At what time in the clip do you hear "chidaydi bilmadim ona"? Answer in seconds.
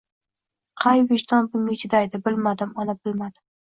1.85-3.01